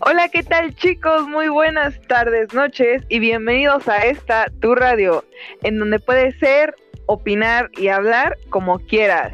Hola, 0.00 0.28
¿qué 0.28 0.42
tal 0.42 0.74
chicos? 0.74 1.26
Muy 1.26 1.48
buenas 1.48 1.98
tardes, 2.08 2.52
noches 2.52 3.02
y 3.08 3.20
bienvenidos 3.20 3.88
a 3.88 4.04
esta 4.04 4.46
Tu 4.60 4.74
Radio, 4.74 5.24
en 5.62 5.78
donde 5.78 5.98
puedes 5.98 6.38
ser, 6.38 6.74
opinar 7.06 7.70
y 7.78 7.88
hablar 7.88 8.36
como 8.50 8.78
quieras. 8.80 9.32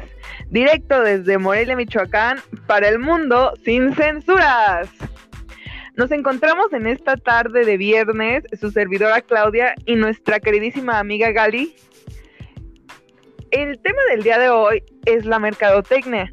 Directo 0.49 1.01
desde 1.01 1.37
Morelia, 1.39 1.75
Michoacán, 1.75 2.39
para 2.67 2.87
el 2.87 2.99
mundo 2.99 3.53
sin 3.65 3.93
censuras. 3.95 4.89
Nos 5.95 6.09
encontramos 6.11 6.71
en 6.71 6.87
esta 6.87 7.17
tarde 7.17 7.65
de 7.65 7.75
viernes, 7.75 8.45
su 8.57 8.71
servidora 8.71 9.21
Claudia 9.21 9.75
y 9.85 9.95
nuestra 9.95 10.39
queridísima 10.39 10.99
amiga 10.99 11.31
Gali. 11.31 11.75
El 13.51 13.77
tema 13.81 14.01
del 14.09 14.23
día 14.23 14.39
de 14.39 14.49
hoy 14.49 14.83
es 15.05 15.25
la 15.25 15.37
mercadotecnia. 15.37 16.31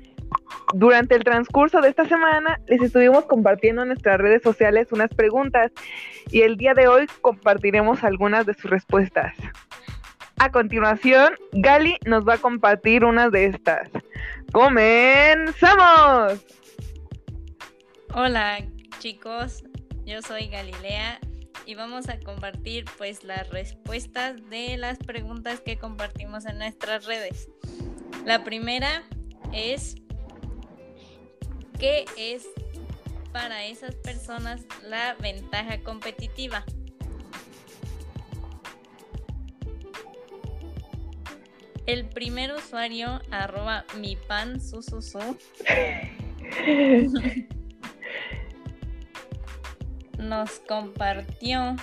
Durante 0.74 1.14
el 1.14 1.24
transcurso 1.24 1.80
de 1.80 1.88
esta 1.88 2.06
semana 2.06 2.60
les 2.66 2.82
estuvimos 2.82 3.24
compartiendo 3.24 3.82
en 3.82 3.88
nuestras 3.88 4.18
redes 4.18 4.42
sociales 4.42 4.88
unas 4.92 5.12
preguntas 5.14 5.72
y 6.30 6.42
el 6.42 6.56
día 6.56 6.74
de 6.74 6.88
hoy 6.88 7.06
compartiremos 7.22 8.04
algunas 8.04 8.46
de 8.46 8.54
sus 8.54 8.70
respuestas. 8.70 9.34
A 10.38 10.52
continuación, 10.52 11.34
Gali 11.52 11.96
nos 12.06 12.26
va 12.26 12.34
a 12.34 12.38
compartir 12.38 13.04
unas 13.04 13.32
de 13.32 13.46
estas. 13.46 13.88
¡Comenzamos! 14.52 16.44
Hola 18.14 18.58
chicos, 18.98 19.64
yo 20.04 20.22
soy 20.22 20.48
Galilea 20.48 21.20
y 21.66 21.74
vamos 21.74 22.08
a 22.08 22.18
compartir 22.18 22.84
pues 22.96 23.24
las 23.24 23.48
respuestas 23.50 24.36
de 24.48 24.76
las 24.76 24.98
preguntas 24.98 25.60
que 25.60 25.78
compartimos 25.78 26.46
en 26.46 26.58
nuestras 26.58 27.06
redes. 27.06 27.48
La 28.24 28.42
primera 28.42 29.02
es 29.52 29.96
¿Qué 31.78 32.04
es 32.16 32.48
para 33.32 33.64
esas 33.64 33.94
personas 33.94 34.62
la 34.82 35.14
ventaja 35.14 35.80
competitiva? 35.82 36.64
El 41.86 42.08
primer 42.08 42.52
usuario, 42.52 43.20
arroba 43.30 43.84
mi 43.96 44.16
pan 44.16 44.60
su, 44.60 44.80
nos 50.18 50.60
compartió 50.60 51.76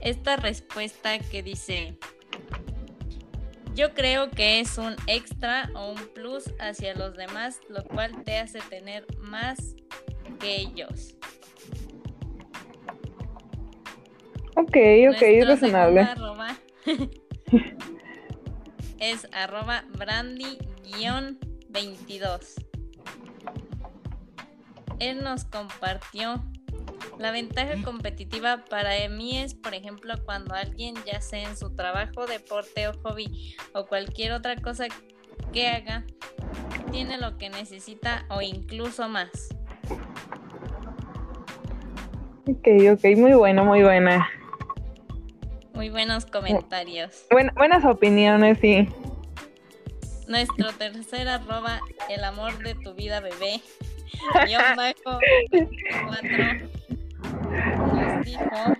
esta 0.00 0.36
respuesta 0.36 1.18
que 1.18 1.42
dice, 1.42 1.98
yo 3.76 3.92
creo 3.92 4.30
que 4.30 4.60
es 4.60 4.78
un 4.78 4.96
extra 5.06 5.68
o 5.74 5.92
un 5.92 6.00
plus 6.14 6.50
hacia 6.58 6.94
los 6.94 7.14
demás, 7.14 7.60
lo 7.68 7.84
cual 7.84 8.24
te 8.24 8.38
hace 8.38 8.60
tener 8.70 9.06
más 9.20 9.76
que 10.40 10.56
ellos. 10.56 11.14
Ok, 14.56 14.78
ok, 15.10 15.22
es 15.22 15.46
razonable. 15.46 16.08
es 18.98 19.28
arroba 19.32 19.84
brandy-22. 19.98 22.64
Él 24.98 25.22
nos 25.22 25.44
compartió 25.44 26.42
la 27.18 27.30
ventaja 27.30 27.82
competitiva 27.82 28.64
para 28.68 29.08
mí 29.08 29.38
es, 29.38 29.54
por 29.54 29.74
ejemplo, 29.74 30.14
cuando 30.24 30.54
alguien, 30.54 30.94
ya 31.06 31.20
sea 31.20 31.48
en 31.48 31.56
su 31.56 31.74
trabajo, 31.74 32.26
deporte 32.26 32.88
o 32.88 32.92
hobby 33.02 33.56
o 33.72 33.86
cualquier 33.86 34.32
otra 34.32 34.56
cosa 34.56 34.86
que 35.52 35.68
haga, 35.68 36.04
tiene 36.90 37.18
lo 37.18 37.36
que 37.38 37.50
necesita 37.50 38.26
o 38.28 38.42
incluso 38.42 39.08
más. 39.08 39.48
Ok, 42.48 42.68
ok, 42.92 43.16
muy 43.16 43.32
buena, 43.32 43.64
muy 43.64 43.82
buena. 43.82 44.28
Muy 45.74 45.90
buenos 45.90 46.24
comentarios. 46.26 47.26
buenas 47.54 47.84
opiniones, 47.84 48.58
sí. 48.60 48.88
Nuestro 50.28 50.72
tercer 50.72 51.28
arroba, 51.28 51.80
el 52.08 52.24
amor 52.24 52.58
de 52.58 52.74
tu 52.74 52.94
vida, 52.94 53.20
bebé. 53.20 53.60
Yo 54.48 54.58
bajo 54.76 55.18
cuatro 56.06 56.68
dijo 58.26 58.76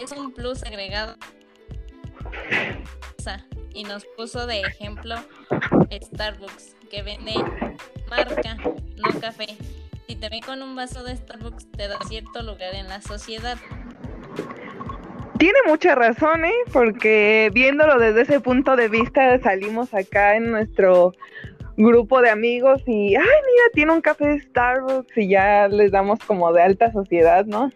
es 0.00 0.12
un 0.12 0.32
plus 0.32 0.62
agregado 0.62 1.16
y 3.76 3.84
nos 3.84 4.06
puso 4.16 4.46
de 4.46 4.60
ejemplo 4.60 5.16
Starbucks 5.90 6.76
que 6.90 7.02
vende 7.02 7.34
marca, 8.08 8.56
no 8.56 9.20
café. 9.20 9.48
Si 10.06 10.16
te 10.16 10.28
ve 10.30 10.40
con 10.44 10.62
un 10.62 10.74
vaso 10.74 11.04
de 11.04 11.14
Starbucks 11.14 11.70
te 11.72 11.88
da 11.88 11.98
cierto 12.08 12.42
lugar 12.42 12.74
en 12.74 12.88
la 12.88 13.02
sociedad. 13.02 13.58
Tiene 15.38 15.58
mucha 15.66 15.94
razón, 15.94 16.46
¿eh? 16.46 16.54
Porque 16.72 17.50
viéndolo 17.52 17.98
desde 17.98 18.22
ese 18.22 18.40
punto 18.40 18.76
de 18.76 18.88
vista 18.88 19.38
salimos 19.40 19.92
acá 19.92 20.36
en 20.36 20.50
nuestro 20.50 21.12
grupo 21.76 22.20
de 22.20 22.30
amigos 22.30 22.82
y, 22.86 23.14
ay, 23.14 23.24
mira, 23.24 23.64
tiene 23.74 23.92
un 23.92 24.00
café 24.00 24.26
de 24.26 24.40
Starbucks 24.40 25.16
y 25.16 25.28
ya 25.28 25.68
les 25.68 25.92
damos 25.92 26.18
como 26.20 26.52
de 26.52 26.62
alta 26.62 26.90
sociedad, 26.92 27.44
¿no? 27.44 27.70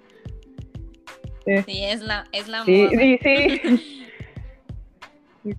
Sí, 1.66 1.84
es 1.84 2.03
la, 2.03 2.27
es 2.33 2.49
la 2.49 2.65
sí, 2.65 2.89
Sí, 2.97 3.19
sí. 3.22 4.06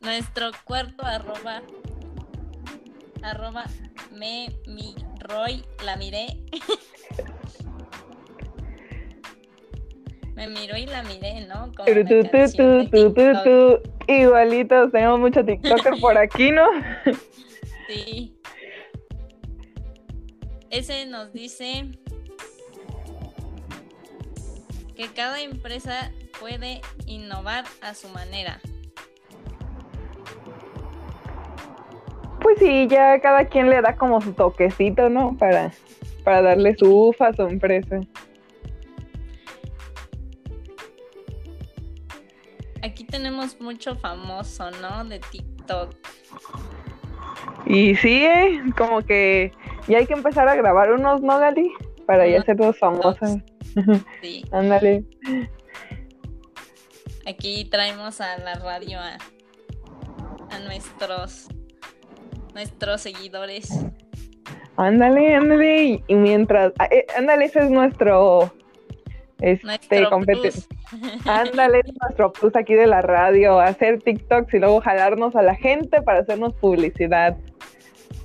Nuestro 0.00 0.50
cuarto 0.64 1.04
arroba, 1.04 1.62
arroba 3.22 3.64
me 4.16 4.48
mi 4.66 4.94
Roy, 5.20 5.62
la 5.84 5.96
miré. 5.96 6.26
me 10.34 10.48
miró 10.48 10.76
y 10.76 10.86
la 10.86 11.02
miré, 11.02 11.46
¿no? 11.46 11.70
Como 11.76 11.88
Igualitos, 14.06 14.90
tenemos 14.90 15.20
mucho 15.20 15.44
TikToker 15.44 16.00
por 16.00 16.16
aquí, 16.16 16.50
¿no? 16.50 16.66
Sí. 17.90 18.38
Ese 20.70 21.06
nos 21.06 21.32
dice 21.32 21.90
que 24.94 25.08
cada 25.12 25.40
empresa 25.40 26.12
puede 26.38 26.82
innovar 27.06 27.64
a 27.82 27.94
su 27.94 28.08
manera. 28.10 28.60
Pues 32.40 32.58
sí, 32.60 32.86
ya 32.88 33.20
cada 33.20 33.46
quien 33.46 33.68
le 33.68 33.82
da 33.82 33.96
como 33.96 34.20
su 34.20 34.34
toquecito, 34.34 35.08
¿no? 35.08 35.36
Para, 35.36 35.72
para 36.22 36.42
darle 36.42 36.76
su 36.76 37.08
ufa 37.08 37.28
a 37.28 37.34
su 37.34 37.42
empresa. 37.42 37.98
Aquí 42.84 43.04
tenemos 43.04 43.60
mucho 43.60 43.96
famoso, 43.96 44.70
¿no? 44.80 45.04
De 45.04 45.18
TikTok. 45.18 45.96
Y 47.72 47.94
sí, 47.94 48.24
¿eh? 48.24 48.62
como 48.76 49.00
que 49.02 49.52
ya 49.86 49.98
hay 49.98 50.06
que 50.06 50.14
empezar 50.14 50.48
a 50.48 50.56
grabar 50.56 50.92
unos, 50.92 51.22
¿no, 51.22 51.38
Gali? 51.38 51.70
Para 52.04 52.26
ya 52.26 52.42
ser 52.42 52.56
dos 52.56 52.78
famosos. 52.78 53.38
Sí. 54.20 54.44
Ándale. 54.50 55.04
Aquí 57.24 57.64
traemos 57.66 58.20
a 58.20 58.36
la 58.38 58.54
radio 58.54 58.98
a, 58.98 59.16
a 60.52 60.58
nuestros 60.58 61.46
nuestros 62.52 63.02
seguidores. 63.02 63.68
Ándale, 64.76 65.36
ándale. 65.36 66.02
Y 66.08 66.14
mientras. 66.16 66.72
Ah, 66.80 66.88
eh, 66.90 67.06
ándale, 67.16 67.44
ese 67.44 67.60
es 67.60 67.70
nuestro. 67.70 68.52
Este, 69.40 70.08
competencia. 70.08 70.64
Ándale, 71.24 71.82
nuestro 72.00 72.32
plus 72.32 72.54
aquí 72.56 72.74
de 72.74 72.86
la 72.86 73.02
radio, 73.02 73.60
hacer 73.60 74.02
TikToks 74.02 74.54
y 74.54 74.58
luego 74.58 74.80
jalarnos 74.80 75.36
a 75.36 75.42
la 75.42 75.54
gente 75.54 76.02
para 76.02 76.18
hacernos 76.20 76.54
publicidad. 76.54 77.36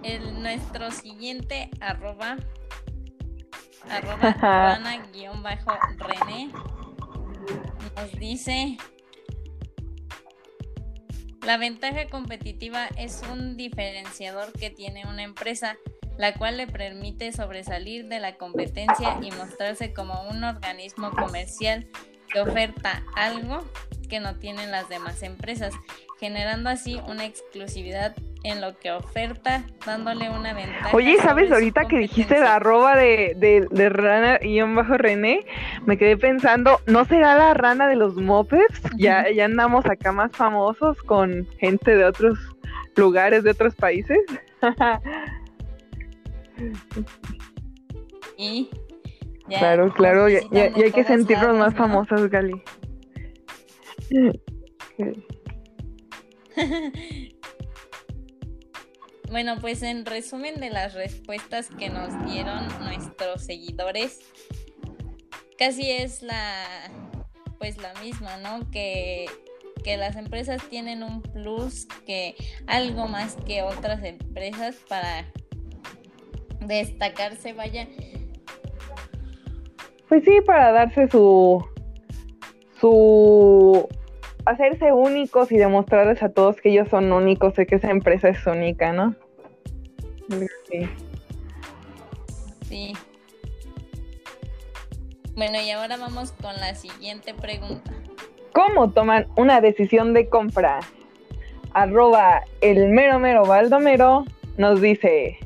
el, 0.02 0.42
nuestro 0.42 0.90
siguiente 0.90 1.70
arroba 1.80 2.36
arroba 3.90 4.78
rené 5.98 6.52
nos 7.96 8.12
dice 8.18 8.76
la 11.44 11.56
ventaja 11.56 12.06
competitiva 12.08 12.86
es 12.96 13.20
un 13.30 13.56
diferenciador 13.56 14.52
que 14.52 14.70
tiene 14.70 15.06
una 15.06 15.24
empresa, 15.24 15.76
la 16.16 16.34
cual 16.34 16.56
le 16.56 16.68
permite 16.68 17.32
sobresalir 17.32 18.06
de 18.06 18.20
la 18.20 18.36
competencia 18.36 19.18
y 19.20 19.32
mostrarse 19.32 19.92
como 19.92 20.22
un 20.30 20.44
organismo 20.44 21.10
comercial 21.10 21.88
que 22.32 22.40
oferta 22.40 23.02
algo 23.16 23.64
que 24.08 24.20
no 24.20 24.38
tienen 24.38 24.70
las 24.70 24.88
demás 24.88 25.24
empresas, 25.24 25.74
generando 26.20 26.70
así 26.70 27.00
una 27.08 27.24
exclusividad 27.24 28.14
en 28.44 28.60
lo 28.60 28.76
que 28.78 28.90
oferta, 28.90 29.64
dándole 29.86 30.28
una 30.30 30.52
ventaja. 30.54 30.96
Oye, 30.96 31.16
¿sabes? 31.18 31.52
Ahorita 31.52 31.86
que 31.86 31.98
dijiste 31.98 32.40
la 32.40 32.56
arroba 32.56 32.96
de, 32.96 33.34
de, 33.36 33.68
de 33.70 33.88
rana 33.88 34.38
y 34.42 34.60
bajo 34.60 34.96
René, 34.96 35.46
me 35.86 35.96
quedé 35.96 36.16
pensando, 36.16 36.80
¿no 36.86 37.04
será 37.04 37.36
la 37.36 37.54
rana 37.54 37.86
de 37.88 37.94
los 37.96 38.16
mopeds? 38.16 38.82
Ya, 38.96 39.30
ya 39.30 39.44
andamos 39.44 39.86
acá 39.86 40.10
más 40.12 40.32
famosos 40.32 41.00
con 41.02 41.46
gente 41.58 41.96
de 41.96 42.04
otros 42.04 42.38
lugares, 42.96 43.44
de 43.44 43.50
otros 43.50 43.74
países. 43.74 44.18
y 48.36 48.68
claro, 49.48 49.92
claro, 49.94 50.28
ya, 50.28 50.40
hay 50.52 50.92
que 50.92 51.04
sentirnos 51.04 51.56
más 51.56 51.74
famosas, 51.74 52.28
Gali. 52.28 52.62
Bueno, 59.32 59.56
pues 59.62 59.82
en 59.82 60.04
resumen 60.04 60.60
de 60.60 60.68
las 60.68 60.92
respuestas 60.92 61.70
que 61.70 61.88
nos 61.88 62.10
dieron 62.26 62.68
nuestros 62.80 63.42
seguidores, 63.42 64.20
casi 65.56 65.90
es 65.90 66.20
la 66.20 66.66
pues 67.56 67.78
la 67.78 67.94
misma, 68.02 68.36
¿no? 68.36 68.70
Que, 68.70 69.24
que 69.82 69.96
las 69.96 70.16
empresas 70.16 70.62
tienen 70.68 71.02
un 71.02 71.22
plus 71.22 71.86
que 72.04 72.34
algo 72.66 73.08
más 73.08 73.36
que 73.46 73.62
otras 73.62 74.04
empresas 74.04 74.76
para 74.86 75.24
destacarse, 76.60 77.54
vaya. 77.54 77.88
Pues 80.10 80.24
sí, 80.24 80.42
para 80.44 80.72
darse 80.72 81.08
su 81.08 81.64
su 82.78 83.88
hacerse 84.44 84.92
únicos 84.92 85.52
y 85.52 85.56
demostrarles 85.56 86.22
a 86.22 86.30
todos 86.30 86.60
que 86.60 86.70
ellos 86.70 86.88
son 86.88 87.12
únicos 87.12 87.58
y 87.58 87.66
que 87.66 87.76
esa 87.76 87.90
empresa 87.90 88.28
es 88.28 88.46
única, 88.46 88.92
¿no? 88.92 89.14
Sí. 90.70 90.88
Sí. 92.68 92.92
Bueno, 95.34 95.60
y 95.60 95.70
ahora 95.70 95.96
vamos 95.96 96.32
con 96.32 96.54
la 96.56 96.74
siguiente 96.74 97.34
pregunta. 97.34 97.92
¿Cómo 98.52 98.90
toman 98.90 99.26
una 99.36 99.60
decisión 99.60 100.12
de 100.12 100.28
compra? 100.28 100.80
Arroba 101.72 102.42
el 102.60 102.88
mero 102.90 103.18
mero 103.18 103.44
baldomero 103.44 104.24
nos 104.58 104.80
dice 104.80 105.38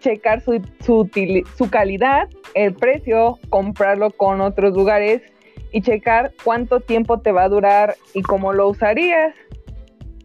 checar 0.00 0.40
su, 0.40 0.60
su, 0.84 1.08
su 1.56 1.70
calidad, 1.70 2.28
el 2.54 2.74
precio, 2.74 3.38
comprarlo 3.48 4.10
con 4.10 4.40
otros 4.40 4.74
lugares 4.74 5.22
y 5.72 5.82
checar 5.82 6.32
cuánto 6.44 6.80
tiempo 6.80 7.20
te 7.20 7.32
va 7.32 7.44
a 7.44 7.48
durar 7.48 7.96
y 8.14 8.22
cómo 8.22 8.52
lo 8.52 8.68
usarías. 8.68 9.34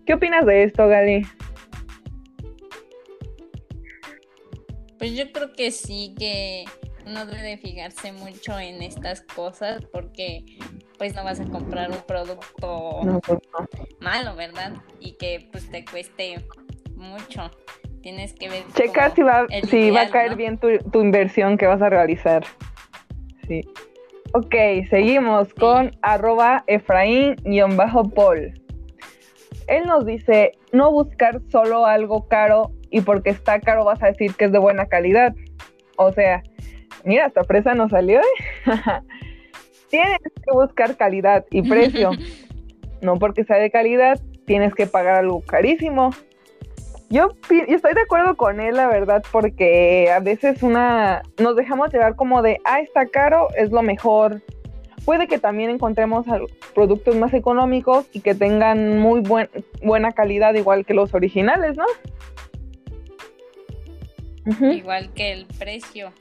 ¿Qué 0.05 0.13
opinas 0.13 0.45
de 0.45 0.63
esto, 0.63 0.87
Gali? 0.87 1.25
Pues 4.97 5.15
yo 5.15 5.31
creo 5.31 5.53
que 5.53 5.71
sí, 5.71 6.13
que 6.17 6.65
no 7.05 7.25
debe 7.25 7.57
fijarse 7.57 8.11
mucho 8.11 8.59
en 8.59 8.81
estas 8.81 9.21
cosas 9.21 9.83
porque 9.91 10.45
pues 10.97 11.15
no 11.15 11.23
vas 11.23 11.39
a 11.39 11.45
comprar 11.45 11.89
un 11.89 12.01
producto 12.07 13.21
pues 13.25 13.39
malo, 13.99 14.35
¿verdad? 14.35 14.73
Y 14.99 15.13
que 15.13 15.47
pues 15.51 15.69
te 15.69 15.83
cueste 15.83 16.45
mucho. 16.95 17.49
Tienes 18.01 18.33
que 18.33 18.49
ver. 18.49 18.63
Checar 18.75 19.13
si 19.15 19.21
va, 19.21 19.47
si 19.69 19.91
va 19.91 20.01
a 20.01 20.09
caer 20.09 20.35
bien 20.35 20.57
tu, 20.57 20.77
tu, 20.91 21.01
inversión 21.01 21.57
que 21.57 21.67
vas 21.67 21.81
a 21.81 21.89
realizar. 21.89 22.43
Sí. 23.47 23.61
Ok, 24.33 24.55
seguimos 24.89 25.53
con 25.53 25.91
arroba 26.01 26.63
Efraín-Paul. 26.67 28.53
Él 29.67 29.83
nos 29.85 30.05
dice, 30.05 30.53
no 30.71 30.89
buscar 30.89 31.41
solo 31.49 31.85
algo 31.85 32.27
caro 32.29 32.71
y 32.89 33.01
porque 33.01 33.29
está 33.29 33.59
caro 33.59 33.83
vas 33.83 34.01
a 34.01 34.07
decir 34.07 34.33
que 34.35 34.45
es 34.45 34.51
de 34.53 34.57
buena 34.57 34.85
calidad. 34.85 35.35
O 35.97 36.13
sea, 36.13 36.43
mira, 37.03 37.25
esta 37.25 37.43
fresa 37.43 37.73
nos 37.73 37.91
salió. 37.91 38.19
¿eh? 38.19 38.65
tienes 39.89 40.19
que 40.21 40.51
buscar 40.53 40.95
calidad 40.95 41.45
y 41.51 41.67
precio. 41.67 42.11
no 43.01 43.17
porque 43.17 43.43
sea 43.43 43.57
de 43.57 43.69
calidad, 43.69 44.17
tienes 44.45 44.73
que 44.73 44.87
pagar 44.87 45.15
algo 45.15 45.41
carísimo. 45.41 46.11
Yo, 47.11 47.29
estoy 47.67 47.93
de 47.93 48.01
acuerdo 48.01 48.37
con 48.37 48.61
él, 48.61 48.77
la 48.77 48.87
verdad, 48.87 49.21
porque 49.33 50.09
a 50.09 50.21
veces 50.21 50.63
una 50.63 51.21
nos 51.37 51.57
dejamos 51.57 51.91
llevar 51.91 52.15
como 52.15 52.41
de, 52.41 52.61
ah, 52.63 52.79
está 52.79 53.05
caro, 53.05 53.49
es 53.57 53.69
lo 53.69 53.81
mejor. 53.81 54.41
Puede 55.03 55.27
que 55.27 55.37
también 55.37 55.69
encontremos 55.71 56.25
productos 56.73 57.17
más 57.17 57.33
económicos 57.33 58.05
y 58.13 58.21
que 58.21 58.33
tengan 58.33 58.97
muy 58.99 59.19
buen, 59.19 59.49
buena 59.83 60.13
calidad, 60.13 60.53
igual 60.53 60.85
que 60.85 60.93
los 60.93 61.13
originales, 61.13 61.75
¿no? 61.75 61.85
Igual 64.71 65.13
que 65.13 65.33
el 65.33 65.45
precio. 65.59 66.13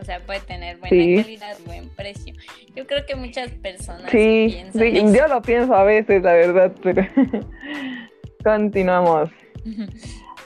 O 0.00 0.04
sea, 0.04 0.20
puede 0.20 0.40
tener 0.40 0.76
buena 0.78 1.22
calidad, 1.22 1.56
buen 1.66 1.88
precio. 1.88 2.34
Yo 2.76 2.86
creo 2.86 3.04
que 3.04 3.16
muchas 3.16 3.50
personas 3.50 4.08
piensan. 4.12 4.80
Sí, 4.80 5.02
yo 5.12 5.26
lo 5.26 5.42
pienso 5.42 5.74
a 5.74 5.82
veces, 5.82 6.22
la 6.22 6.34
verdad, 6.34 6.72
pero 6.82 7.04
continuamos. 8.44 9.28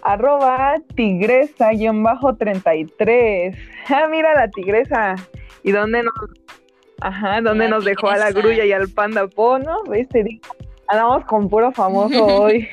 Arroba 0.03 0.77
tigresa-33. 0.95 3.57
Ah, 3.89 4.09
mira 4.11 4.35
la 4.35 4.49
tigresa. 4.49 5.15
¿Y 5.63 5.73
dónde 5.73 6.03
nos, 6.03 6.15
ajá, 7.01 7.41
dónde 7.41 7.69
nos 7.69 7.85
dejó 7.85 8.09
a 8.09 8.17
la 8.17 8.31
grulla 8.31 8.65
y 8.65 8.73
al 8.73 8.89
panda 8.89 9.27
po, 9.27 9.59
no? 9.59 9.83
¿Viste? 9.91 10.41
Andamos 10.89 11.25
con 11.25 11.49
puro 11.49 11.73
famoso 11.73 12.25
hoy. 12.43 12.69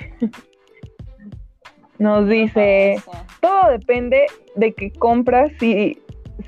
Nos 1.98 2.28
dice, 2.28 2.98
todo 3.42 3.72
depende 3.72 4.26
de 4.56 4.74
que 4.74 4.92
compras 4.92 5.52
si, 5.60 6.00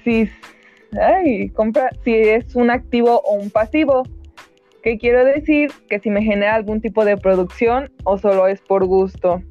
si, 0.04 0.30
ay, 1.02 1.50
compra, 1.50 1.90
si 2.04 2.14
es 2.14 2.56
un 2.56 2.70
activo 2.70 3.22
o 3.24 3.36
un 3.36 3.50
pasivo. 3.50 4.04
¿Qué 4.84 5.00
quiero 5.00 5.26
decir? 5.26 5.72
Que 5.90 6.00
si 6.00 6.12
me 6.12 6.22
genera 6.22 6.54
algún 6.54 6.82
tipo 6.82 7.06
de 7.06 7.18
producción 7.18 7.92
o 8.04 8.20
solo 8.20 8.48
es 8.48 8.62
por 8.62 8.86
gusto. 8.86 9.42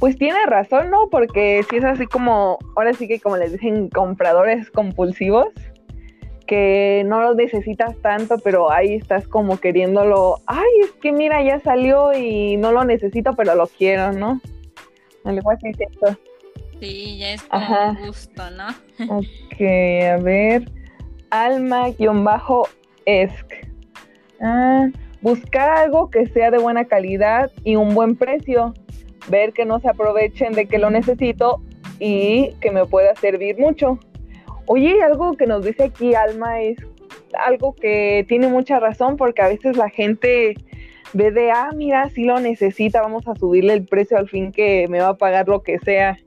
Pues 0.00 0.16
tiene 0.16 0.46
razón, 0.46 0.90
¿no? 0.90 1.08
Porque 1.10 1.62
si 1.68 1.76
es 1.76 1.84
así 1.84 2.06
como, 2.06 2.58
ahora 2.74 2.94
sí 2.94 3.06
que 3.06 3.20
como 3.20 3.36
les 3.36 3.52
dicen, 3.52 3.90
compradores 3.90 4.70
compulsivos, 4.70 5.48
que 6.46 7.04
no 7.06 7.20
lo 7.20 7.34
necesitas 7.34 7.96
tanto, 7.98 8.38
pero 8.38 8.72
ahí 8.72 8.94
estás 8.94 9.28
como 9.28 9.60
queriéndolo, 9.60 10.38
ay, 10.46 10.68
es 10.82 10.90
que 11.02 11.12
mira, 11.12 11.44
ya 11.44 11.60
salió 11.60 12.12
y 12.12 12.56
no 12.56 12.72
lo 12.72 12.84
necesito, 12.84 13.34
pero 13.36 13.54
lo 13.54 13.66
quiero, 13.66 14.10
¿no? 14.12 14.40
Al 15.24 15.36
igual 15.36 15.58
que 15.62 15.70
esto. 15.70 16.18
Sí, 16.80 17.18
ya 17.18 17.34
es 17.34 17.42
como 17.42 17.90
un 17.90 18.06
gusto, 18.06 18.42
¿no? 18.50 18.68
ok, 19.18 19.60
a 19.60 20.16
ver. 20.16 20.64
Alma-esc. 21.28 21.92
Ah, 24.40 24.88
buscar 25.20 25.70
algo 25.70 26.08
que 26.08 26.26
sea 26.26 26.50
de 26.50 26.58
buena 26.58 26.86
calidad 26.86 27.50
y 27.64 27.76
un 27.76 27.94
buen 27.94 28.16
precio 28.16 28.72
ver 29.28 29.52
que 29.52 29.64
no 29.64 29.80
se 29.80 29.88
aprovechen 29.88 30.52
de 30.52 30.66
que 30.66 30.78
lo 30.78 30.90
necesito 30.90 31.62
y 31.98 32.52
que 32.60 32.70
me 32.70 32.86
pueda 32.86 33.14
servir 33.16 33.58
mucho. 33.58 33.98
Oye, 34.66 35.02
algo 35.02 35.36
que 35.36 35.46
nos 35.46 35.64
dice 35.64 35.84
aquí 35.84 36.14
Alma 36.14 36.60
es 36.60 36.78
algo 37.44 37.74
que 37.74 38.24
tiene 38.28 38.48
mucha 38.48 38.80
razón 38.80 39.16
porque 39.16 39.42
a 39.42 39.48
veces 39.48 39.76
la 39.76 39.90
gente 39.90 40.54
ve 41.12 41.30
de, 41.30 41.50
ah, 41.50 41.70
mira, 41.74 42.08
si 42.10 42.24
lo 42.24 42.38
necesita, 42.40 43.02
vamos 43.02 43.26
a 43.26 43.34
subirle 43.34 43.74
el 43.74 43.84
precio 43.84 44.16
al 44.16 44.28
fin 44.28 44.52
que 44.52 44.86
me 44.88 45.00
va 45.00 45.08
a 45.08 45.16
pagar 45.16 45.48
lo 45.48 45.62
que 45.62 45.78
sea. 45.80 46.18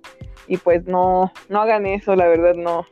y 0.47 0.57
pues 0.57 0.85
no, 0.85 1.31
no 1.50 1.62
hagan 1.62 1.85
eso, 1.85 2.15
la 2.15 2.27
verdad 2.27 2.55
no. 2.55 2.85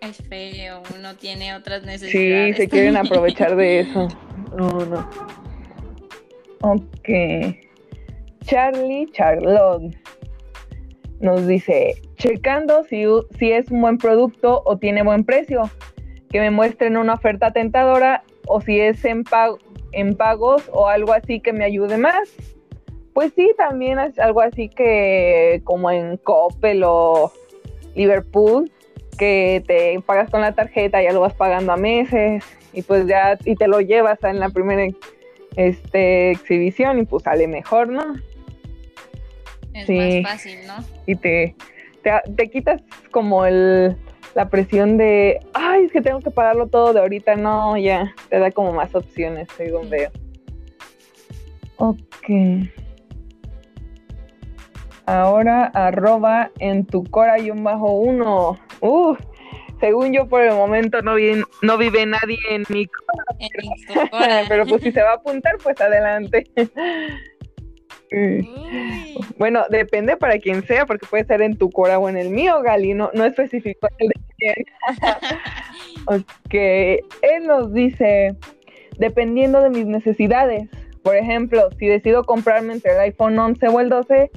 Es 0.00 0.18
feo, 0.28 0.82
uno 0.96 1.14
tiene 1.16 1.54
otras 1.54 1.84
necesidades. 1.84 2.56
Sí, 2.56 2.62
se 2.62 2.68
quieren 2.68 2.96
aprovechar 2.96 3.56
de 3.56 3.80
eso. 3.80 4.08
No, 4.56 4.84
no. 4.86 5.45
Ok. 6.60 7.08
Charlie 8.44 9.10
Charlotte 9.12 9.96
nos 11.20 11.46
dice, 11.46 11.94
checando 12.16 12.84
si, 12.84 13.04
si 13.38 13.50
es 13.50 13.70
un 13.70 13.80
buen 13.80 13.98
producto 13.98 14.62
o 14.64 14.76
tiene 14.76 15.02
buen 15.02 15.24
precio, 15.24 15.62
que 16.30 16.40
me 16.40 16.50
muestren 16.50 16.96
una 16.96 17.14
oferta 17.14 17.52
tentadora 17.52 18.22
o 18.46 18.60
si 18.60 18.80
es 18.80 19.04
en, 19.04 19.24
en 19.92 20.16
pagos 20.16 20.70
o 20.72 20.88
algo 20.88 21.12
así 21.12 21.40
que 21.40 21.52
me 21.52 21.64
ayude 21.64 21.96
más. 21.98 22.28
Pues 23.14 23.32
sí, 23.34 23.50
también 23.56 23.98
es 23.98 24.18
algo 24.18 24.42
así 24.42 24.68
que 24.68 25.62
como 25.64 25.90
en 25.90 26.18
Coppel 26.18 26.82
o 26.84 27.32
Liverpool, 27.94 28.70
que 29.18 29.62
te 29.66 29.98
pagas 30.02 30.30
con 30.30 30.42
la 30.42 30.52
tarjeta, 30.52 31.02
ya 31.02 31.12
lo 31.12 31.20
vas 31.20 31.34
pagando 31.34 31.72
a 31.72 31.76
meses 31.76 32.44
y 32.72 32.82
pues 32.82 33.06
ya 33.06 33.38
y 33.44 33.56
te 33.56 33.68
lo 33.68 33.80
llevas 33.80 34.22
en 34.22 34.38
la 34.38 34.50
primera 34.50 34.84
este, 35.56 36.30
exhibición 36.30 36.98
y 37.00 37.04
pues 37.04 37.24
sale 37.24 37.48
mejor, 37.48 37.88
¿no? 37.88 38.14
Es 39.74 39.88
más 40.24 40.32
fácil, 40.32 40.58
¿no? 40.66 40.76
Y 41.06 41.16
te, 41.16 41.54
te, 42.36 42.50
quitas 42.50 42.82
como 43.10 43.44
el, 43.44 43.96
la 44.34 44.48
presión 44.48 44.96
de, 44.96 45.40
ay, 45.54 45.84
es 45.84 45.92
que 45.92 46.00
tengo 46.00 46.20
que 46.20 46.30
pagarlo 46.30 46.68
todo 46.68 46.92
de 46.92 47.00
ahorita, 47.00 47.36
no, 47.36 47.76
ya, 47.76 48.14
te 48.28 48.38
da 48.38 48.50
como 48.50 48.72
más 48.72 48.94
opciones, 48.94 49.48
según 49.56 49.90
veo. 49.90 50.10
Ok. 51.76 51.98
Ahora 55.04 55.66
arroba 55.66 56.50
en 56.58 56.84
tu 56.84 57.04
cora 57.04 57.38
y 57.38 57.50
un 57.50 57.62
bajo 57.62 57.92
uno. 57.92 58.58
Uh, 58.80 59.14
según 59.80 60.12
yo 60.12 60.26
por 60.28 60.42
el 60.42 60.54
momento 60.54 61.02
no, 61.02 61.14
vi, 61.14 61.42
no 61.62 61.78
vive 61.78 62.06
nadie 62.06 62.38
en 62.50 62.64
mi 62.68 62.86
cora. 62.86 64.46
pero 64.48 64.66
pues 64.66 64.82
si 64.82 64.92
se 64.92 65.02
va 65.02 65.10
a 65.10 65.14
apuntar, 65.14 65.56
pues 65.62 65.80
adelante. 65.80 66.44
Bueno, 69.36 69.64
depende 69.68 70.16
para 70.16 70.38
quien 70.38 70.64
sea, 70.66 70.86
porque 70.86 71.06
puede 71.06 71.24
ser 71.24 71.42
en 71.42 71.56
tu 71.56 71.70
cora 71.70 71.98
o 71.98 72.08
en 72.08 72.16
el 72.16 72.30
mío, 72.30 72.62
Gali, 72.62 72.94
no, 72.94 73.10
no 73.14 73.24
especificó 73.24 73.88
el 73.98 74.08
de 74.08 74.14
quién. 74.38 74.54
ok, 76.06 76.54
él 77.22 77.46
nos 77.46 77.72
dice, 77.72 78.36
dependiendo 78.98 79.60
de 79.60 79.70
mis 79.70 79.86
necesidades, 79.86 80.68
por 81.02 81.16
ejemplo, 81.16 81.68
si 81.78 81.86
decido 81.86 82.24
comprarme 82.24 82.74
entre 82.74 82.92
el 82.92 83.00
iPhone 83.00 83.38
11 83.38 83.68
o 83.68 83.80
el 83.80 83.88
12, 83.88 84.30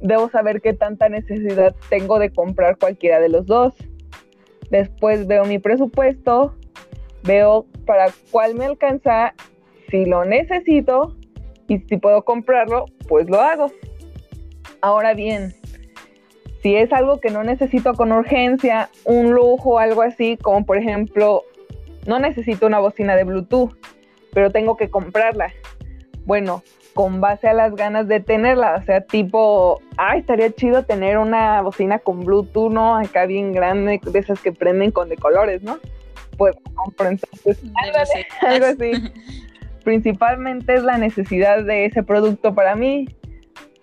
debo 0.00 0.30
saber 0.30 0.60
qué 0.60 0.72
tanta 0.72 1.08
necesidad 1.08 1.74
tengo 1.88 2.18
de 2.18 2.30
comprar 2.30 2.78
cualquiera 2.78 3.20
de 3.20 3.28
los 3.28 3.46
dos. 3.46 3.74
Después 4.70 5.26
veo 5.26 5.44
mi 5.44 5.58
presupuesto, 5.58 6.54
veo 7.22 7.66
para 7.86 8.06
cuál 8.30 8.54
me 8.54 8.64
alcanza, 8.64 9.34
si 9.90 10.04
lo 10.04 10.24
necesito 10.24 11.16
y 11.68 11.78
si 11.80 11.96
puedo 11.96 12.24
comprarlo, 12.24 12.86
pues 13.08 13.28
lo 13.28 13.40
hago. 13.40 13.70
Ahora 14.80 15.14
bien, 15.14 15.54
si 16.62 16.76
es 16.76 16.92
algo 16.92 17.20
que 17.20 17.30
no 17.30 17.44
necesito 17.44 17.94
con 17.94 18.12
urgencia, 18.12 18.90
un 19.04 19.32
lujo, 19.32 19.78
algo 19.78 20.02
así, 20.02 20.36
como 20.36 20.64
por 20.64 20.78
ejemplo, 20.78 21.42
no 22.06 22.18
necesito 22.18 22.66
una 22.66 22.80
bocina 22.80 23.16
de 23.16 23.24
Bluetooth, 23.24 23.72
pero 24.32 24.50
tengo 24.50 24.76
que 24.76 24.90
comprarla. 24.90 25.52
Bueno, 26.24 26.62
con 26.94 27.20
base 27.20 27.48
a 27.48 27.54
las 27.54 27.74
ganas 27.74 28.06
de 28.06 28.20
tenerla, 28.20 28.76
o 28.80 28.84
sea, 28.84 29.00
tipo, 29.00 29.82
ay, 29.96 30.20
estaría 30.20 30.50
chido 30.52 30.84
tener 30.84 31.18
una 31.18 31.60
bocina 31.60 31.98
con 31.98 32.20
Bluetooth, 32.24 32.72
¿no? 32.72 32.96
Acá 32.96 33.26
bien 33.26 33.52
grande, 33.52 34.00
de 34.02 34.18
esas 34.18 34.40
que 34.40 34.52
prenden 34.52 34.92
con 34.92 35.08
de 35.08 35.16
colores, 35.16 35.62
¿no? 35.62 35.78
Pues 36.38 36.54
compro 36.74 37.08
entonces 37.08 37.60
algo 38.46 38.66
así. 38.66 38.92
Principalmente 39.84 40.74
es 40.74 40.82
la 40.82 40.96
necesidad 40.96 41.62
de 41.64 41.84
ese 41.84 42.02
producto 42.02 42.54
para 42.54 42.74
mí, 42.74 43.08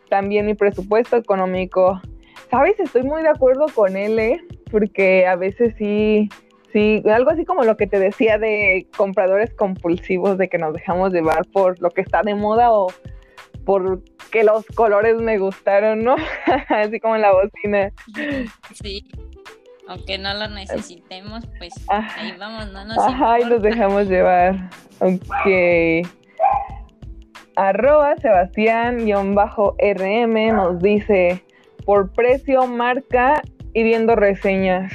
también 0.09 0.45
mi 0.45 0.55
presupuesto 0.55 1.17
económico. 1.17 2.01
¿Sabes? 2.49 2.79
Estoy 2.79 3.03
muy 3.03 3.21
de 3.21 3.29
acuerdo 3.29 3.67
con 3.73 3.95
él, 3.95 4.19
¿eh? 4.19 4.41
Porque 4.71 5.27
a 5.27 5.35
veces 5.35 5.73
sí, 5.77 6.29
sí, 6.71 7.03
algo 7.11 7.31
así 7.31 7.45
como 7.45 7.63
lo 7.63 7.77
que 7.77 7.87
te 7.87 7.99
decía 7.99 8.37
de 8.37 8.87
compradores 8.95 9.53
compulsivos, 9.53 10.37
de 10.37 10.49
que 10.49 10.57
nos 10.57 10.73
dejamos 10.73 11.13
llevar 11.13 11.45
por 11.47 11.81
lo 11.81 11.89
que 11.89 12.01
está 12.01 12.21
de 12.23 12.35
moda 12.35 12.71
o 12.71 12.87
por 13.65 14.03
que 14.31 14.43
los 14.43 14.65
colores 14.67 15.17
me 15.17 15.37
gustaron, 15.37 16.03
¿no? 16.03 16.15
así 16.69 16.99
como 16.99 17.15
en 17.15 17.21
la 17.21 17.33
bocina. 17.33 17.91
Sí. 18.73 19.05
Aunque 19.87 20.17
no 20.17 20.33
lo 20.33 20.47
necesitemos, 20.47 21.45
pues 21.57 21.73
ahí 21.89 22.33
vamos, 22.39 22.71
no 22.71 22.85
nos 22.85 22.97
Ajá, 22.97 23.41
y 23.41 23.45
nos 23.45 23.61
dejamos 23.61 24.07
llevar. 24.07 24.69
Ok. 24.99 26.07
Arroba 27.57 28.15
Sebastián-RM 28.17 30.55
nos 30.55 30.79
dice, 30.79 31.43
por 31.85 32.13
precio, 32.13 32.65
marca 32.67 33.41
y 33.73 33.83
viendo 33.83 34.15
reseñas. 34.15 34.93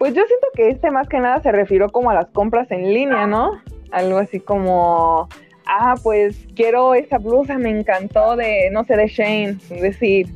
Pues 0.00 0.14
yo 0.14 0.22
siento 0.24 0.46
que 0.54 0.70
este 0.70 0.90
más 0.90 1.10
que 1.10 1.18
nada 1.18 1.42
se 1.42 1.52
refirió 1.52 1.90
como 1.90 2.08
a 2.08 2.14
las 2.14 2.30
compras 2.30 2.70
en 2.70 2.94
línea, 2.94 3.26
¿no? 3.26 3.60
Algo 3.90 4.16
así 4.16 4.40
como, 4.40 5.28
ah, 5.66 5.94
pues 6.02 6.48
quiero 6.56 6.94
esa 6.94 7.18
blusa, 7.18 7.58
me 7.58 7.68
encantó 7.68 8.34
de, 8.34 8.70
no 8.72 8.82
sé, 8.84 8.96
de 8.96 9.08
Shane, 9.08 9.58
es 9.68 9.82
decir, 9.82 10.26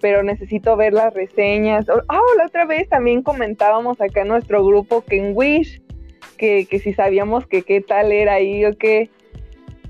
pero 0.00 0.22
necesito 0.22 0.76
ver 0.76 0.92
las 0.92 1.12
reseñas. 1.12 1.86
Ah, 2.08 2.20
la 2.36 2.46
otra 2.46 2.66
vez 2.66 2.88
también 2.88 3.22
comentábamos 3.22 4.00
acá 4.00 4.20
en 4.20 4.28
nuestro 4.28 4.64
grupo 4.64 5.00
que 5.00 5.16
en 5.16 5.36
Wish, 5.36 5.82
que, 6.36 6.68
que 6.70 6.78
si 6.78 6.94
sabíamos 6.94 7.48
que 7.48 7.62
qué 7.62 7.80
tal 7.80 8.12
era 8.12 8.34
ahí 8.34 8.64
o 8.64 8.78
qué, 8.78 9.10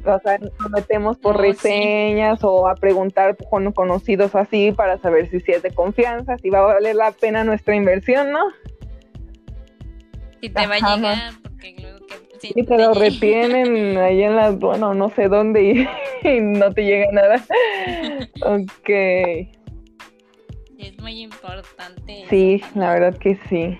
o 0.06 0.18
sea, 0.20 0.38
nos 0.38 0.70
metemos 0.70 1.18
por 1.18 1.36
oh, 1.36 1.42
reseñas 1.42 2.42
o 2.42 2.66
a 2.68 2.74
preguntar 2.74 3.36
con 3.50 3.70
conocidos 3.72 4.34
así 4.34 4.72
para 4.72 4.96
saber 4.96 5.28
si, 5.28 5.40
si 5.40 5.52
es 5.52 5.62
de 5.62 5.72
confianza, 5.72 6.38
si 6.38 6.48
va 6.48 6.60
a 6.60 6.72
valer 6.72 6.96
la 6.96 7.12
pena 7.12 7.44
nuestra 7.44 7.74
inversión, 7.74 8.32
¿no? 8.32 8.40
Si 10.40 10.48
te 10.48 10.66
va 10.66 10.74
a 10.74 10.96
llegar, 10.96 11.32
porque 11.42 11.76
luego 11.80 12.06
que... 12.06 12.14
Si 12.38 12.54
te, 12.54 12.78
lo 12.78 12.94
retienen 12.94 13.98
ahí 13.98 14.22
en 14.22 14.34
las, 14.34 14.58
bueno, 14.58 14.94
no 14.94 15.10
sé 15.10 15.28
dónde 15.28 15.62
y, 15.62 15.88
y 16.28 16.40
no 16.40 16.72
te 16.72 16.84
llega 16.84 17.12
nada. 17.12 17.44
ok 18.44 18.90
es 20.80 20.98
muy 21.00 21.20
importante. 21.20 22.24
Sí, 22.28 22.62
la 22.74 22.94
verdad 22.94 23.16
que 23.18 23.38
sí. 23.48 23.78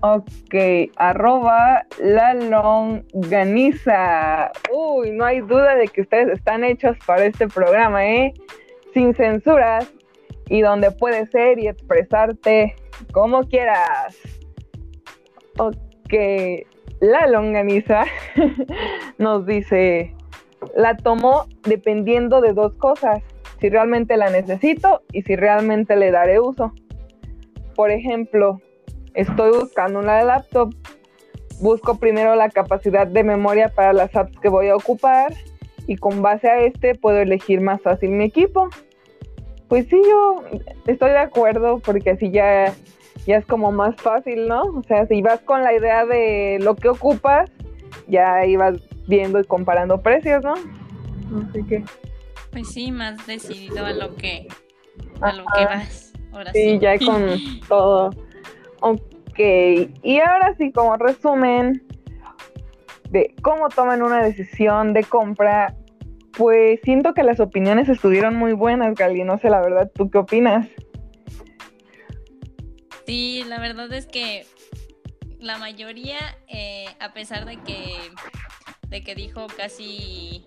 Ok, 0.00 0.54
arroba 0.96 1.86
la 1.98 2.34
longaniza. 2.34 3.32
Uy, 4.72 5.10
no 5.12 5.24
hay 5.24 5.40
duda 5.40 5.76
de 5.76 5.88
que 5.88 6.02
ustedes 6.02 6.28
están 6.28 6.62
hechos 6.62 6.96
para 7.06 7.24
este 7.24 7.48
programa, 7.48 8.06
¿eh? 8.06 8.34
Sin 8.92 9.14
censuras 9.14 9.90
y 10.48 10.60
donde 10.60 10.90
puedes 10.90 11.30
ser 11.30 11.58
y 11.58 11.68
expresarte 11.68 12.74
como 13.12 13.44
quieras. 13.44 14.16
Ok, 15.58 16.14
la 17.00 17.26
longaniza 17.26 18.04
nos 19.18 19.46
dice, 19.46 20.14
la 20.76 20.96
tomó 20.96 21.46
dependiendo 21.62 22.40
de 22.40 22.52
dos 22.52 22.74
cosas 22.74 23.22
si 23.60 23.68
realmente 23.68 24.16
la 24.16 24.30
necesito 24.30 25.02
y 25.12 25.22
si 25.22 25.36
realmente 25.36 25.96
le 25.96 26.10
daré 26.10 26.40
uso. 26.40 26.72
Por 27.74 27.90
ejemplo, 27.90 28.60
estoy 29.14 29.50
buscando 29.52 30.00
una 30.00 30.22
laptop, 30.22 30.74
busco 31.60 31.98
primero 31.98 32.34
la 32.34 32.50
capacidad 32.50 33.06
de 33.06 33.24
memoria 33.24 33.68
para 33.68 33.92
las 33.92 34.14
apps 34.16 34.38
que 34.40 34.48
voy 34.48 34.68
a 34.68 34.76
ocupar 34.76 35.32
y 35.86 35.96
con 35.96 36.22
base 36.22 36.48
a 36.48 36.60
este 36.60 36.94
puedo 36.94 37.18
elegir 37.18 37.60
más 37.60 37.80
fácil 37.80 38.10
mi 38.10 38.24
equipo. 38.24 38.68
Pues 39.68 39.86
sí, 39.88 40.00
yo 40.08 40.42
estoy 40.86 41.10
de 41.10 41.18
acuerdo 41.18 41.78
porque 41.78 42.10
así 42.10 42.30
ya, 42.30 42.74
ya 43.26 43.36
es 43.36 43.46
como 43.46 43.72
más 43.72 43.96
fácil, 43.96 44.48
¿no? 44.48 44.62
O 44.62 44.82
sea, 44.82 45.06
si 45.06 45.22
vas 45.22 45.40
con 45.40 45.62
la 45.62 45.74
idea 45.74 46.04
de 46.04 46.58
lo 46.60 46.76
que 46.76 46.88
ocupas, 46.88 47.50
ya 48.06 48.44
ibas 48.44 48.76
viendo 49.06 49.40
y 49.40 49.44
comparando 49.44 50.00
precios, 50.00 50.42
¿no? 50.44 50.54
Así 51.48 51.64
que... 51.64 51.84
Pues 52.52 52.68
sí, 52.68 52.92
más 52.92 53.26
decidido 53.26 53.84
a 53.84 53.92
lo 53.92 54.14
que, 54.14 54.46
a 55.20 55.32
lo 55.32 55.44
que 55.56 55.64
vas. 55.64 56.12
Ahora 56.32 56.52
sí, 56.52 56.78
ya 56.78 56.98
con 57.04 57.28
todo. 57.68 58.10
Ok, 58.80 59.38
y 60.02 60.20
ahora 60.20 60.54
sí, 60.56 60.70
como 60.70 60.96
resumen 60.96 61.82
de 63.10 63.34
cómo 63.42 63.68
toman 63.68 64.02
una 64.02 64.22
decisión 64.22 64.92
de 64.92 65.04
compra, 65.04 65.74
pues 66.36 66.80
siento 66.82 67.14
que 67.14 67.22
las 67.22 67.40
opiniones 67.40 67.88
estuvieron 67.88 68.36
muy 68.36 68.52
buenas, 68.52 68.94
Gali. 68.94 69.24
No 69.24 69.38
sé, 69.38 69.50
la 69.50 69.60
verdad, 69.60 69.90
¿tú 69.94 70.10
qué 70.10 70.18
opinas? 70.18 70.68
Sí, 73.06 73.44
la 73.46 73.58
verdad 73.58 73.92
es 73.92 74.06
que 74.06 74.46
la 75.38 75.58
mayoría, 75.58 76.18
eh, 76.48 76.86
a 77.00 77.12
pesar 77.12 77.44
de 77.44 77.56
que, 77.58 77.96
de 78.88 79.02
que 79.02 79.14
dijo 79.14 79.46
casi 79.56 80.44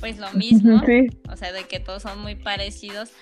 pues 0.00 0.18
lo 0.18 0.30
mismo, 0.32 0.80
o 1.30 1.36
sea, 1.36 1.52
de 1.52 1.64
que 1.64 1.80
todos 1.80 2.02
son 2.02 2.20
muy 2.20 2.36
parecidos, 2.36 3.12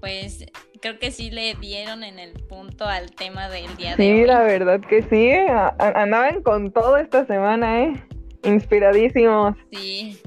pues 0.00 0.46
creo 0.80 0.98
que 0.98 1.10
sí 1.10 1.30
le 1.30 1.54
dieron 1.54 2.02
en 2.02 2.18
el 2.18 2.32
punto 2.32 2.86
al 2.86 3.10
tema 3.12 3.48
del 3.48 3.76
día 3.76 3.96
de 3.96 4.12
hoy. 4.12 4.20
Sí, 4.20 4.26
la 4.26 4.42
verdad 4.42 4.80
que 4.80 5.02
sí, 5.02 5.30
andaban 5.78 6.42
con 6.42 6.72
todo 6.72 6.96
esta 6.96 7.26
semana, 7.26 7.84
¿eh? 7.84 7.92
Inspiradísimos. 8.44 9.56
Sí. 9.70 10.18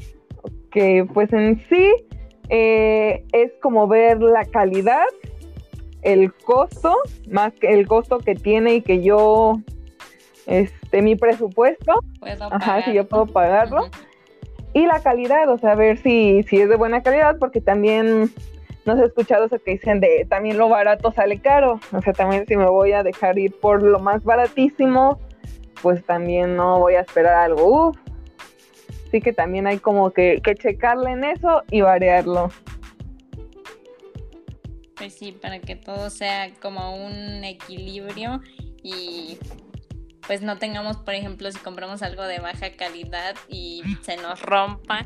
Que 0.72 1.05
pues 1.13 1.32
en 1.34 1.62
sí 1.70 1.91
eh, 2.50 3.25
es 3.34 3.51
como 3.62 3.88
ver 3.88 4.22
la 4.22 4.46
calidad, 4.46 5.05
el 6.06 6.32
costo, 6.34 6.96
más 7.28 7.52
que 7.54 7.74
el 7.74 7.88
costo 7.88 8.20
que 8.20 8.36
tiene 8.36 8.76
y 8.76 8.82
que 8.82 9.02
yo, 9.02 9.60
este, 10.46 11.02
mi 11.02 11.16
presupuesto, 11.16 11.94
ajá, 12.52 12.84
si 12.84 12.94
yo 12.94 13.08
puedo 13.08 13.26
pagarlo. 13.26 13.90
Y 14.74 14.86
la 14.86 15.02
calidad, 15.02 15.50
o 15.50 15.58
sea, 15.58 15.74
ver 15.76 15.98
si, 15.98 16.44
si 16.44 16.62
es 16.62 16.70
de 16.70 16.76
buena 16.76 17.02
calidad, 17.02 17.38
porque 17.40 17.60
también 17.60 18.32
no 18.86 19.02
he 19.02 19.06
escuchado 19.06 19.46
eso 19.46 19.58
que 19.58 19.72
dicen 19.72 20.00
de 20.00 20.28
también 20.30 20.58
lo 20.58 20.70
barato 20.70 21.12
sale 21.12 21.40
caro. 21.40 21.80
O 21.92 22.02
sea, 22.02 22.14
también 22.14 22.46
si 22.46 22.56
me 22.56 22.68
voy 22.68 22.92
a 22.92 23.02
dejar 23.02 23.40
ir 23.40 23.58
por 23.60 23.82
lo 23.82 24.00
más 24.00 24.24
baratísimo, 24.24 25.20
pues 25.82 26.04
también 26.06 26.56
no 26.56 26.80
voy 26.80 26.96
a 26.96 27.02
esperar 27.02 27.36
algo. 27.36 27.90
Uf. 27.90 27.98
Así 29.08 29.22
que 29.22 29.34
también 29.34 29.66
hay 29.66 29.80
como 29.80 30.12
que, 30.12 30.42
que 30.44 30.56
checarle 30.56 31.12
en 31.12 31.24
eso 31.24 31.64
y 31.72 31.82
variarlo. 31.82 32.50
Pues 34.98 35.14
sí, 35.14 35.32
para 35.32 35.60
que 35.60 35.75
todo 35.75 36.10
sea 36.10 36.54
como 36.62 36.96
un 36.96 37.44
equilibrio 37.44 38.42
y 38.82 39.38
pues 40.25 40.42
no 40.42 40.58
tengamos, 40.58 40.98
por 40.98 41.14
ejemplo, 41.14 41.52
si 41.52 41.60
compramos 41.60 42.02
algo 42.02 42.24
de 42.24 42.40
baja 42.40 42.72
calidad 42.72 43.36
y 43.48 43.84
se 44.02 44.18
nos 44.18 44.42
rompa 44.42 45.06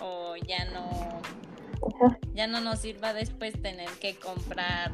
o 0.00 0.34
ya 0.36 0.64
no 0.66 1.22
ya 2.34 2.46
no 2.46 2.60
nos 2.60 2.80
sirva 2.80 3.12
después 3.12 3.60
tener 3.62 3.88
que 4.00 4.14
comprar 4.16 4.92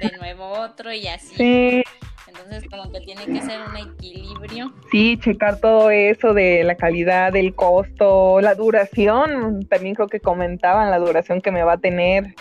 de 0.00 0.16
nuevo 0.18 0.48
otro 0.48 0.92
y 0.92 1.06
así. 1.06 1.82
Entonces 2.26 2.64
como 2.70 2.90
que 2.90 3.00
tiene 3.00 3.26
que 3.26 3.42
ser 3.42 3.60
un 3.60 3.76
equilibrio. 3.76 4.72
Sí, 4.90 5.18
checar 5.20 5.60
todo 5.60 5.90
eso 5.90 6.32
de 6.32 6.64
la 6.64 6.76
calidad, 6.76 7.32
del 7.32 7.54
costo, 7.54 8.40
la 8.40 8.54
duración, 8.54 9.66
también 9.68 9.94
creo 9.94 10.08
que 10.08 10.20
comentaban 10.20 10.90
la 10.90 10.98
duración 10.98 11.42
que 11.42 11.50
me 11.50 11.62
va 11.62 11.74
a 11.74 11.78
tener 11.78 12.34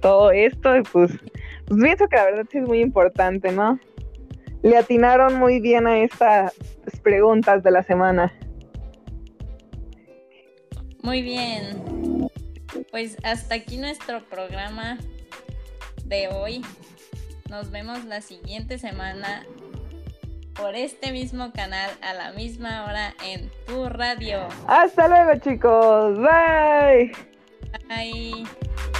todo 0.00 0.30
esto 0.30 0.76
y 0.76 0.82
pues, 0.82 1.12
pues 1.66 1.80
pienso 1.80 2.08
que 2.08 2.16
la 2.16 2.24
verdad 2.24 2.46
sí 2.50 2.58
es 2.58 2.66
muy 2.66 2.80
importante, 2.80 3.52
¿no? 3.52 3.78
le 4.62 4.76
atinaron 4.76 5.34
muy 5.34 5.60
bien 5.60 5.86
a 5.86 6.00
estas 6.00 6.54
preguntas 7.02 7.62
de 7.62 7.70
la 7.70 7.82
semana. 7.82 8.32
Muy 11.02 11.22
bien. 11.22 12.28
Pues 12.90 13.16
hasta 13.22 13.54
aquí 13.56 13.76
nuestro 13.76 14.22
programa 14.24 14.98
de 16.04 16.28
hoy. 16.28 16.62
Nos 17.48 17.70
vemos 17.70 18.04
la 18.04 18.20
siguiente 18.20 18.78
semana 18.78 19.46
por 20.54 20.74
este 20.74 21.12
mismo 21.12 21.52
canal 21.52 21.90
a 22.02 22.12
la 22.12 22.32
misma 22.32 22.84
hora 22.84 23.14
en 23.24 23.50
tu 23.66 23.88
radio. 23.88 24.40
Hasta 24.66 25.08
luego 25.08 25.40
chicos. 25.40 26.18
Bye. 26.18 27.12
Bye. 27.88 28.97